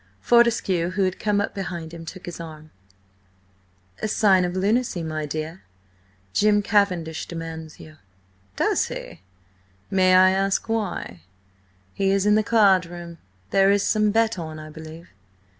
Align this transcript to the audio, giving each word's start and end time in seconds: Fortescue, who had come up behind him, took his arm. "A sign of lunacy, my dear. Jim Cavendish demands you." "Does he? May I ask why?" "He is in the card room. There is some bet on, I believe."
Fortescue, 0.19 0.89
who 0.89 1.03
had 1.03 1.19
come 1.19 1.39
up 1.39 1.53
behind 1.53 1.93
him, 1.93 2.05
took 2.07 2.25
his 2.25 2.39
arm. 2.39 2.71
"A 4.01 4.07
sign 4.07 4.43
of 4.45 4.55
lunacy, 4.55 5.03
my 5.03 5.27
dear. 5.27 5.61
Jim 6.33 6.63
Cavendish 6.63 7.27
demands 7.27 7.79
you." 7.79 7.97
"Does 8.55 8.87
he? 8.87 9.21
May 9.91 10.15
I 10.15 10.31
ask 10.31 10.67
why?" 10.67 11.21
"He 11.93 12.09
is 12.09 12.25
in 12.25 12.33
the 12.33 12.41
card 12.41 12.87
room. 12.87 13.19
There 13.51 13.69
is 13.69 13.83
some 13.85 14.09
bet 14.09 14.39
on, 14.39 14.57
I 14.57 14.71
believe." 14.71 15.09